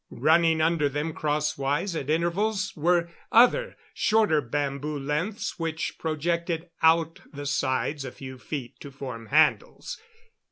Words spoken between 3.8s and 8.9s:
shorter bamboo lengths which projected out the sides a few feet to